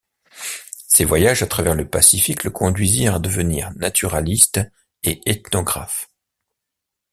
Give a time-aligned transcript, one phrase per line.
[0.87, 4.59] Ses voyages à travers le Pacifique le conduisirent à devenir naturaliste
[5.03, 6.07] et ethnographe.